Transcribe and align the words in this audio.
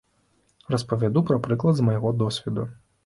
Распавяду 0.75 1.23
пра 1.27 1.37
прыклад 1.45 1.75
з 1.81 1.85
майго 1.91 2.15
досведу. 2.25 2.67